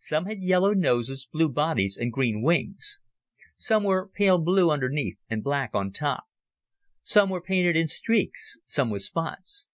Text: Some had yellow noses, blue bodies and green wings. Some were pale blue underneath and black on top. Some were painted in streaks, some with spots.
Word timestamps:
Some 0.00 0.26
had 0.26 0.42
yellow 0.42 0.74
noses, 0.74 1.26
blue 1.32 1.48
bodies 1.50 1.96
and 1.98 2.12
green 2.12 2.42
wings. 2.42 2.98
Some 3.56 3.82
were 3.82 4.08
pale 4.14 4.36
blue 4.36 4.70
underneath 4.70 5.16
and 5.30 5.42
black 5.42 5.70
on 5.74 5.90
top. 5.90 6.24
Some 7.00 7.30
were 7.30 7.40
painted 7.40 7.76
in 7.76 7.88
streaks, 7.88 8.58
some 8.66 8.90
with 8.90 9.00
spots. 9.00 9.70